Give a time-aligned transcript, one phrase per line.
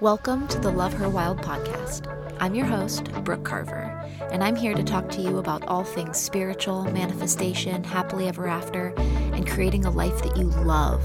[0.00, 2.08] Welcome to the Love Her Wild podcast.
[2.40, 3.92] I'm your host, Brooke Carver,
[4.32, 8.92] and I'm here to talk to you about all things spiritual, manifestation, happily ever after,
[8.98, 11.00] and creating a life that you love,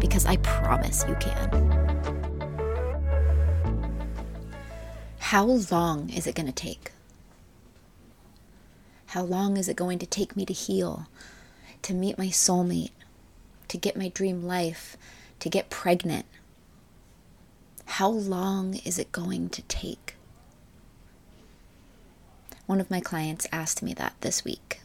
[0.00, 2.58] because I promise you can.
[5.18, 6.90] How long is it going to take?
[9.06, 11.06] How long is it going to take me to heal,
[11.82, 12.90] to meet my soulmate,
[13.68, 14.96] to get my dream life,
[15.38, 16.26] to get pregnant?
[17.96, 20.16] How long is it going to take?
[22.66, 24.82] One of my clients asked me that this week.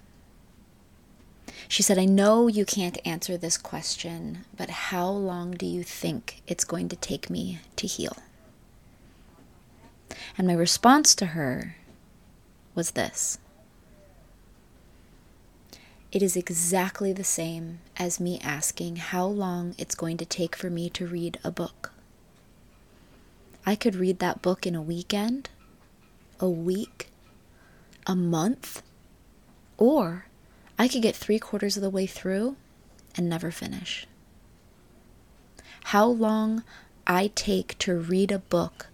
[1.68, 6.42] She said, I know you can't answer this question, but how long do you think
[6.48, 8.16] it's going to take me to heal?
[10.38, 11.76] And my response to her
[12.76, 13.40] was this
[16.14, 20.70] It is exactly the same as me asking how long it's going to take for
[20.70, 21.92] me to read a book.
[23.66, 25.50] I could read that book in a weekend,
[26.40, 27.10] a week,
[28.08, 28.82] a month,
[29.78, 30.26] or
[30.80, 32.56] I could get three quarters of the way through
[33.16, 34.08] and never finish.
[35.86, 36.64] How long
[37.06, 38.88] I take to read a book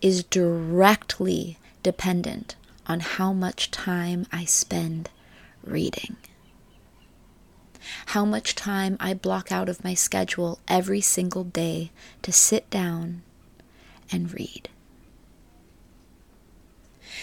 [0.00, 5.10] is directly dependent on how much time I spend
[5.62, 6.16] reading.
[8.06, 11.90] How much time I block out of my schedule every single day
[12.22, 13.22] to sit down
[14.10, 14.68] and read.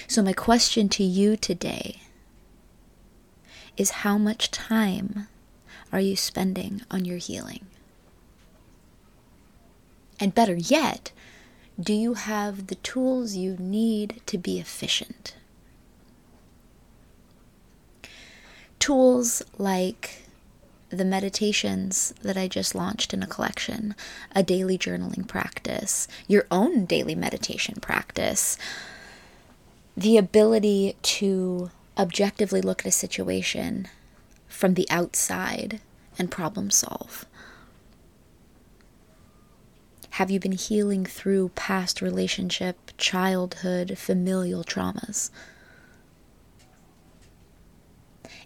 [0.08, 2.02] So, my question to you today
[3.78, 5.28] is how much time
[5.92, 7.66] are you spending on your healing?
[10.20, 11.12] And better yet,
[11.80, 15.36] do you have the tools you need to be efficient?
[18.80, 20.25] Tools like
[20.96, 23.96] the meditations that I just launched in a collection,
[24.36, 28.58] a daily journaling practice, your own daily meditation practice,
[29.96, 33.88] the ability to objectively look at a situation
[34.48, 35.80] from the outside
[36.18, 37.26] and problem solve.
[40.12, 45.30] Have you been healing through past relationship, childhood, familial traumas?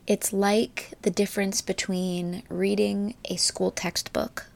[0.09, 4.47] It's like the difference between reading a school textbook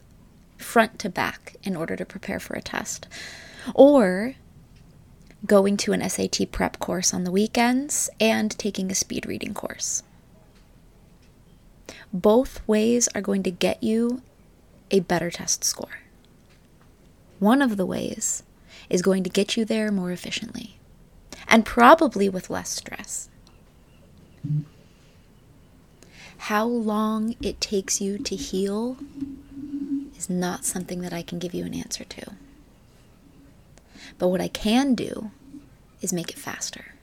[0.58, 3.08] front to back in order to prepare for a test,
[3.75, 4.34] or
[5.46, 10.02] going to an SAT prep course on the weekends and taking a speed reading course.
[12.12, 14.24] Both ways are going to get you
[14.90, 16.00] a better test score.
[17.38, 18.41] One of the ways
[18.90, 20.80] is going to get you there more efficiently
[21.47, 23.30] and probably with less stress.
[26.47, 28.97] How long it takes you to heal
[30.17, 32.33] is not something that I can give you an answer to.
[34.17, 35.31] But what I can do
[36.01, 36.95] is make it faster.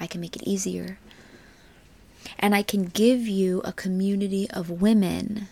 [0.00, 0.98] I can make it easier.
[2.36, 5.46] And I can give you a community of women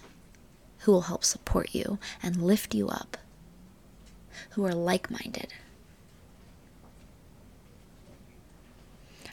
[0.78, 3.19] who will help support you and lift you up,
[4.50, 5.54] who are like minded.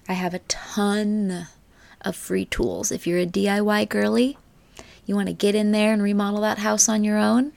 [0.07, 1.47] I have a ton
[2.05, 2.91] of free tools.
[2.91, 4.38] If you're a DIY girly,
[5.05, 7.51] you want to get in there and remodel that house on your own,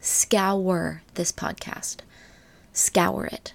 [0.00, 1.98] scour this podcast.
[2.72, 3.54] Scour it.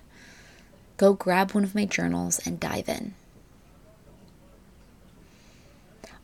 [0.98, 3.14] Go grab one of my journals and dive in.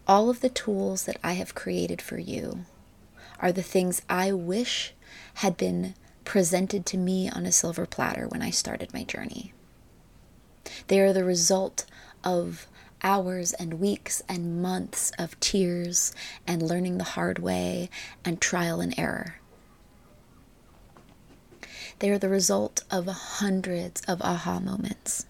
[0.07, 2.65] All of the tools that I have created for you
[3.39, 4.93] are the things I wish
[5.35, 5.93] had been
[6.25, 9.53] presented to me on a silver platter when I started my journey.
[10.87, 11.85] They are the result
[12.23, 12.67] of
[13.03, 16.13] hours and weeks and months of tears
[16.45, 17.89] and learning the hard way
[18.25, 19.35] and trial and error.
[21.99, 25.25] They are the result of hundreds of aha moments,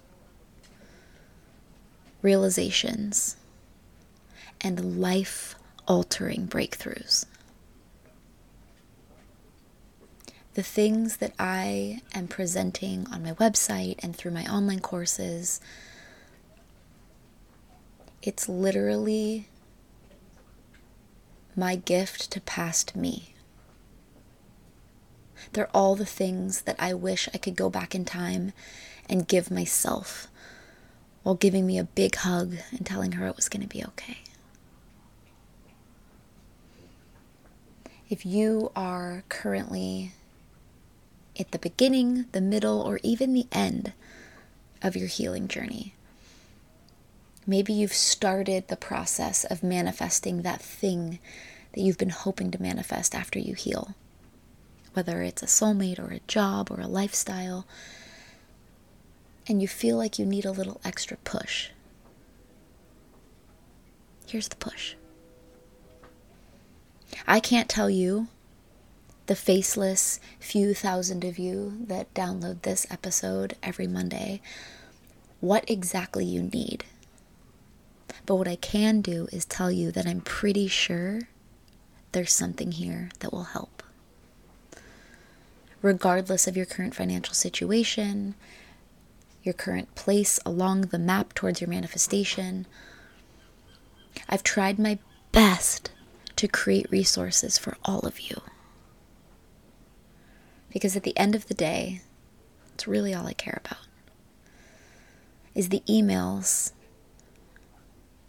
[2.22, 3.38] realizations,
[4.62, 5.56] and life
[5.88, 7.26] altering breakthroughs.
[10.54, 15.62] The things that I am presenting on my website and through my online courses
[18.22, 19.48] it's literally
[21.56, 23.34] my gift to past me.
[25.54, 28.54] They're all the things that I wish I could go back in time
[29.10, 30.28] and give myself
[31.24, 34.20] while giving me a big hug and telling her it was going to be okay.
[38.10, 40.14] If you are currently
[41.40, 43.94] at the beginning, the middle, or even the end
[44.82, 45.94] of your healing journey,
[47.50, 51.18] Maybe you've started the process of manifesting that thing
[51.74, 53.96] that you've been hoping to manifest after you heal.
[54.94, 57.66] whether it's a soulmate or a job or a lifestyle,
[59.48, 61.70] and you feel like you need a little extra push.
[64.28, 64.96] Here's the push.
[67.28, 68.28] I can't tell you,
[69.26, 74.42] the faceless few thousand of you that download this episode every Monday,
[75.40, 76.84] what exactly you need.
[78.30, 81.22] But what I can do is tell you that I'm pretty sure
[82.12, 83.82] there's something here that will help.
[85.82, 88.36] Regardless of your current financial situation,
[89.42, 92.68] your current place along the map towards your manifestation,
[94.30, 95.00] I've tried my
[95.32, 95.90] best
[96.36, 98.44] to create resources for all of you.
[100.70, 102.02] Because at the end of the day,
[102.76, 103.88] it's really all I care about.
[105.56, 106.74] Is the emails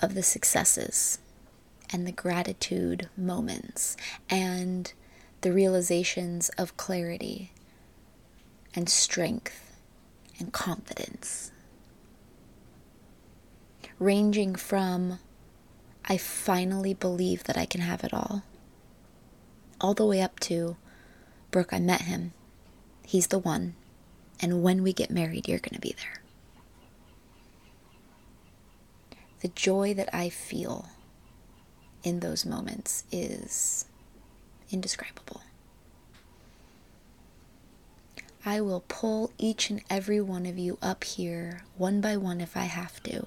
[0.01, 1.19] of the successes
[1.93, 3.97] and the gratitude moments
[4.29, 4.93] and
[5.43, 7.53] the realizations of clarity
[8.75, 9.77] and strength
[10.39, 11.53] and confidence.
[13.99, 15.19] Ranging from,
[16.07, 18.43] I finally believe that I can have it all,
[19.81, 20.77] all the way up to,
[21.51, 22.33] Brooke, I met him.
[23.05, 23.75] He's the one.
[24.41, 26.20] And when we get married, you're going to be there.
[29.41, 30.89] The joy that I feel
[32.03, 33.87] in those moments is
[34.71, 35.41] indescribable.
[38.45, 42.57] I will pull each and every one of you up here one by one if
[42.57, 43.27] I have to.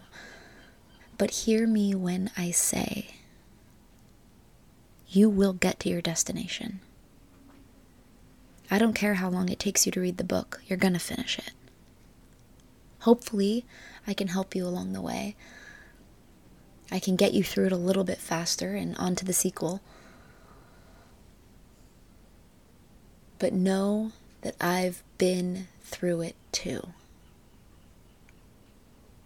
[1.18, 3.16] But hear me when I say,
[5.07, 6.80] you will get to your destination.
[8.71, 11.00] I don't care how long it takes you to read the book, you're going to
[11.00, 11.51] finish it.
[13.01, 13.66] Hopefully,
[14.07, 15.36] I can help you along the way.
[16.94, 19.81] I can get you through it a little bit faster and onto the sequel.
[23.40, 24.12] But know
[24.42, 26.90] that I've been through it too.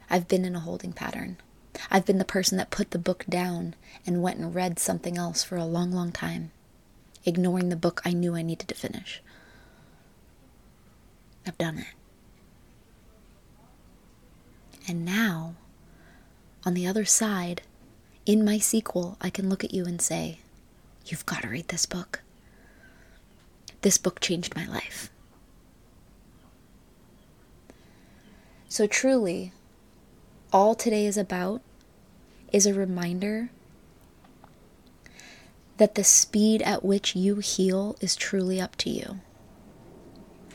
[0.09, 1.35] I've been in a holding pattern.
[1.91, 3.75] I've been the person that put the book down
[4.05, 6.51] and went and read something else for a long, long time,
[7.25, 9.21] ignoring the book I knew I needed to finish.
[11.45, 11.87] I've done it.
[14.87, 15.55] And now
[16.67, 17.61] on the other side,
[18.25, 20.39] in my sequel, I can look at you and say,
[21.05, 22.19] You've got to read this book.
[23.83, 25.09] This book changed my life.
[28.67, 29.53] So, truly,
[30.51, 31.61] all today is about
[32.51, 33.49] is a reminder
[35.77, 39.21] that the speed at which you heal is truly up to you.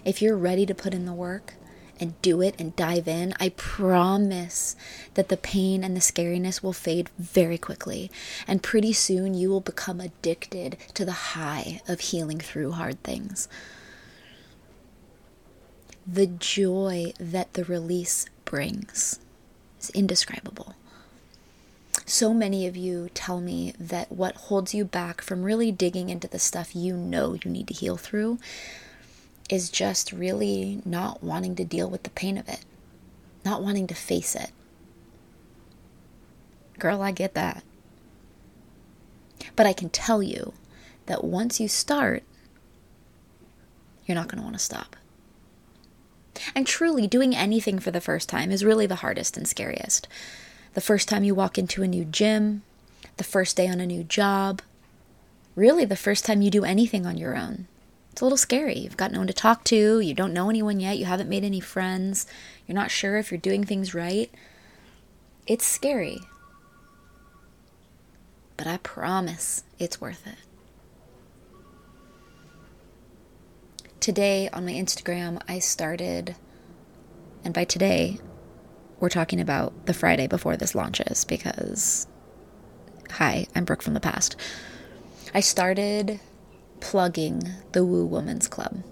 [0.04, 1.54] If you're ready to put in the work,
[2.00, 4.76] and do it and dive in, I promise
[5.14, 8.10] that the pain and the scariness will fade very quickly.
[8.46, 13.48] And pretty soon you will become addicted to the high of healing through hard things.
[16.06, 19.20] The joy that the release brings
[19.80, 20.74] is indescribable.
[22.04, 26.26] So many of you tell me that what holds you back from really digging into
[26.26, 28.38] the stuff you know you need to heal through
[29.52, 32.64] is just really not wanting to deal with the pain of it,
[33.44, 34.50] not wanting to face it.
[36.78, 37.62] Girl, I get that.
[39.54, 40.54] But I can tell you
[41.04, 42.22] that once you start,
[44.06, 44.96] you're not going to want to stop.
[46.54, 50.08] And truly, doing anything for the first time is really the hardest and scariest.
[50.72, 52.62] The first time you walk into a new gym,
[53.18, 54.62] the first day on a new job,
[55.54, 57.68] really the first time you do anything on your own.
[58.12, 58.78] It's a little scary.
[58.78, 61.44] You've got no one to talk to, you don't know anyone yet, you haven't made
[61.44, 62.26] any friends,
[62.66, 64.30] you're not sure if you're doing things right.
[65.46, 66.20] It's scary.
[68.58, 70.36] But I promise it's worth it.
[73.98, 76.36] Today on my Instagram, I started,
[77.44, 78.18] and by today,
[79.00, 82.06] we're talking about the Friday before this launches because,
[83.12, 84.36] hi, I'm Brooke from the past.
[85.32, 86.20] I started
[86.82, 88.82] plugging the Woo Woman's Club,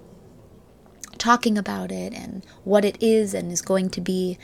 [1.18, 4.38] talking about it and what it is and is going to be.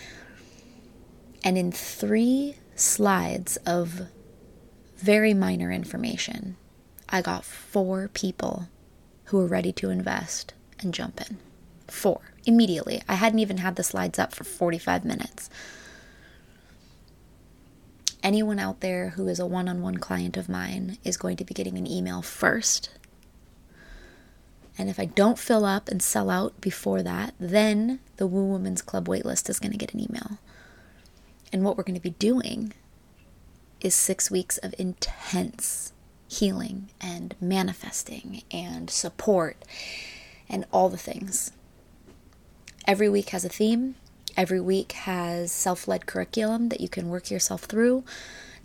[1.45, 4.03] And in three slides of
[4.97, 6.57] very minor information,
[7.09, 8.69] I got four people
[9.27, 11.39] who were ready to invest and jump in.
[11.87, 13.01] Four immediately.
[13.09, 15.49] I hadn't even had the slides up for 45 minutes.
[18.25, 21.45] Anyone out there who is a one on one client of mine is going to
[21.45, 22.91] be getting an email first
[24.79, 28.83] and if I don't fill up and sell out before that, then the Woo Women's
[28.83, 30.39] Club waitlist is going to get an email.
[31.53, 32.73] And what we're going to be doing
[33.81, 35.93] is six weeks of intense
[36.29, 39.65] healing and manifesting and support
[40.49, 41.53] and all the things.
[42.87, 43.95] Every week has a theme.
[44.37, 48.05] Every week has self led curriculum that you can work yourself through,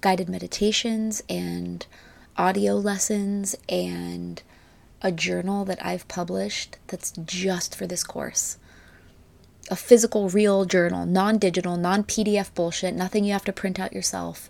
[0.02, 1.86] guided meditations and
[2.38, 4.42] audio lessons, and
[5.04, 8.58] a journal that I've published that's just for this course.
[9.70, 13.94] A physical, real journal, non digital, non PDF bullshit, nothing you have to print out
[13.94, 14.50] yourself.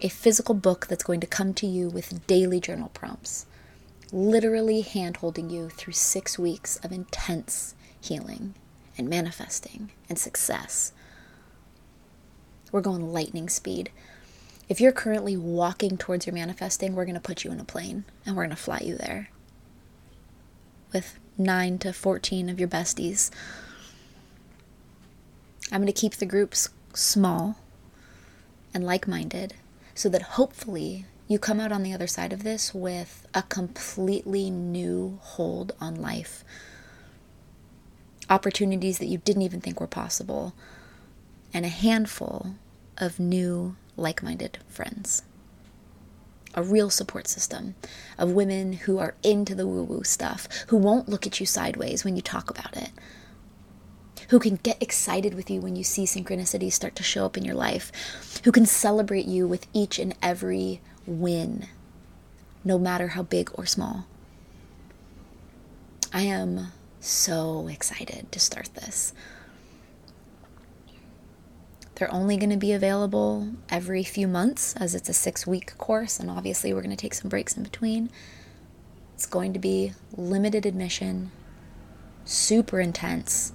[0.00, 3.46] A physical book that's going to come to you with daily journal prompts,
[4.10, 8.54] literally hand holding you through six weeks of intense healing
[8.98, 10.92] and manifesting and success.
[12.72, 13.90] We're going lightning speed.
[14.68, 18.04] If you're currently walking towards your manifesting, we're going to put you in a plane
[18.24, 19.28] and we're going to fly you there
[20.92, 23.30] with 9 to 14 of your besties.
[25.70, 27.56] I'm going to keep the groups small
[28.74, 29.54] and like minded
[29.94, 34.50] so that hopefully you come out on the other side of this with a completely
[34.50, 36.44] new hold on life.
[38.28, 40.54] Opportunities that you didn't even think were possible,
[41.52, 42.54] and a handful
[42.98, 45.22] of new like minded friends
[46.54, 47.74] a real support system
[48.18, 52.04] of women who are into the woo woo stuff, who won't look at you sideways
[52.04, 52.90] when you talk about it,
[54.28, 57.44] who can get excited with you when you see synchronicities start to show up in
[57.44, 61.66] your life, who can celebrate you with each and every win,
[62.64, 64.06] no matter how big or small.
[66.12, 66.68] I am
[67.00, 69.12] so excited to start this.
[72.02, 76.18] They're only going to be available every few months as it's a six week course,
[76.18, 78.10] and obviously, we're going to take some breaks in between.
[79.14, 81.30] It's going to be limited admission,
[82.24, 83.52] super intense,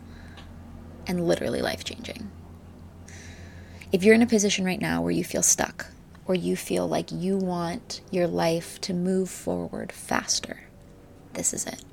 [1.07, 2.31] and literally life changing.
[3.91, 5.87] If you're in a position right now where you feel stuck,
[6.25, 10.69] or you feel like you want your life to move forward faster,
[11.33, 11.83] this is it.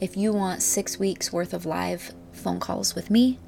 [0.00, 3.38] If you want six weeks worth of live phone calls with me,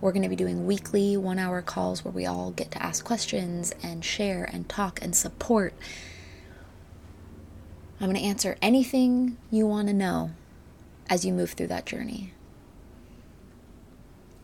[0.00, 3.04] we're going to be doing weekly one hour calls where we all get to ask
[3.04, 5.72] questions and share and talk and support.
[8.00, 10.32] I'm going to answer anything you want to know
[11.08, 12.34] as you move through that journey.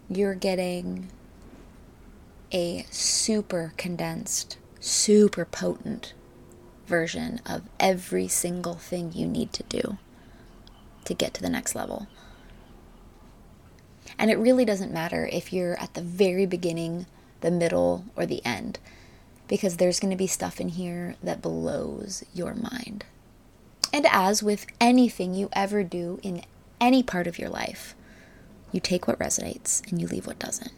[0.08, 1.10] You're getting
[2.50, 6.14] a super condensed, super potent
[6.86, 9.98] version of every single thing you need to do
[11.04, 12.06] to get to the next level.
[14.18, 17.06] And it really doesn't matter if you're at the very beginning,
[17.40, 18.78] the middle, or the end,
[19.48, 23.04] because there's going to be stuff in here that blows your mind.
[23.92, 26.42] And as with anything you ever do in
[26.80, 27.94] any part of your life,
[28.70, 30.72] you take what resonates and you leave what doesn't.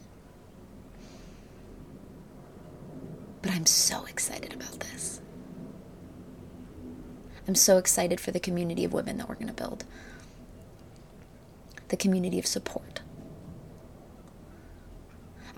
[3.41, 5.21] But I'm so excited about this.
[7.47, 9.85] I'm so excited for the community of women that we're going to build,
[11.89, 13.01] the community of support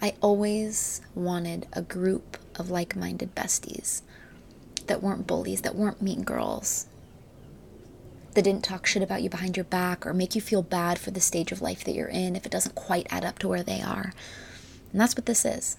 [0.01, 4.01] I always wanted a group of like minded besties
[4.85, 6.85] that weren't bullies, that weren't mean girls,
[8.37, 11.09] that didn't talk shit about you behind your back or make you feel bad for
[11.09, 13.63] the stage of life that you're in if it doesn't quite add up to where
[13.63, 14.13] they are.
[14.91, 15.77] And that's what this is.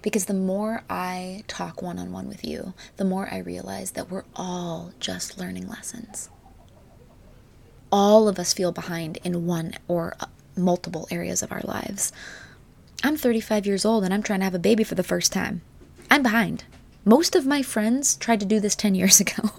[0.00, 4.08] Because the more I talk one on one with you, the more I realize that
[4.08, 6.30] we're all just learning lessons.
[7.90, 10.26] All of us feel behind in one or uh,
[10.56, 12.12] multiple areas of our lives.
[13.06, 15.60] I'm 35 years old and I'm trying to have a baby for the first time.
[16.10, 16.64] I'm behind.
[17.04, 19.50] Most of my friends tried to do this 10 years ago.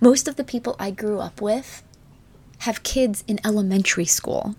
[0.00, 1.82] Most of the people I grew up with
[2.60, 4.54] have kids in elementary school.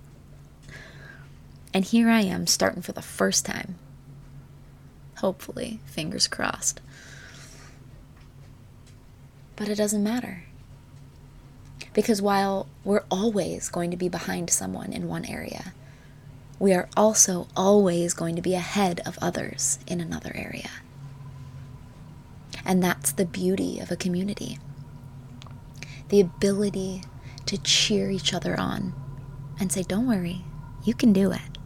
[1.74, 3.76] And here I am starting for the first time.
[5.18, 6.80] Hopefully, fingers crossed.
[9.56, 10.44] But it doesn't matter.
[11.94, 15.74] Because while we're always going to be behind someone in one area,
[16.60, 20.70] we are also always going to be ahead of others in another area.
[22.66, 24.60] And that's the beauty of a community
[26.10, 27.04] the ability
[27.46, 28.94] to cheer each other on
[29.60, 30.44] and say, Don't worry,
[30.84, 31.58] you can do it.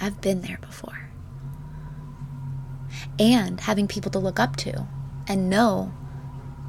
[0.00, 1.10] I've been there before.
[3.18, 4.86] And having people to look up to
[5.28, 5.92] and know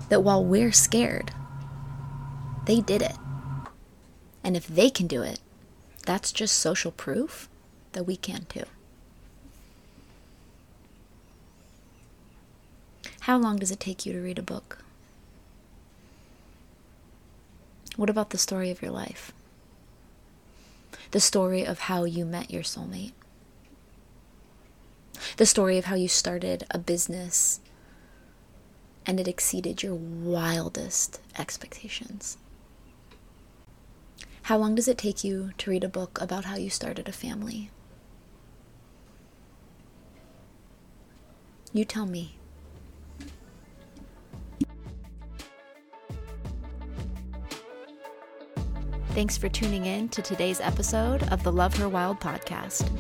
[0.09, 1.31] that while we're scared,
[2.65, 3.17] they did it.
[4.43, 5.39] And if they can do it,
[6.03, 7.49] that's just social proof
[7.93, 8.65] that we can too.
[13.21, 14.79] How long does it take you to read a book?
[17.95, 19.31] What about the story of your life?
[21.11, 23.13] The story of how you met your soulmate?
[25.37, 27.59] the story of how you started a business
[29.05, 32.37] and it exceeded your wildest expectations.
[34.43, 37.13] How long does it take you to read a book about how you started a
[37.13, 37.71] family?
[41.71, 42.37] You tell me.
[49.11, 52.91] Thanks for tuning in to today's episode of the Love Her Wild podcast.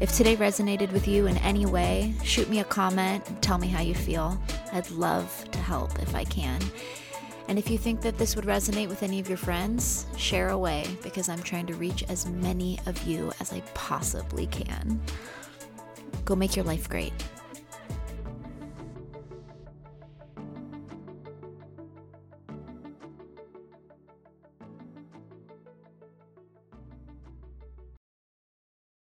[0.00, 3.82] If today resonated with you in any way, shoot me a comment tell me how
[3.82, 4.36] you feel.
[4.72, 6.60] I'd love to help if I can.
[7.48, 10.86] And if you think that this would resonate with any of your friends, share away
[11.02, 15.00] because I'm trying to reach as many of you as I possibly can.
[16.24, 17.12] Go make your life great.